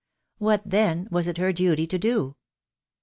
What, 0.39 0.63
then, 0.67 1.07
was 1.11 1.27
it 1.27 1.37
her 1.37 1.53
duty 1.53 1.85
to 1.85 1.99
do 1.99 2.35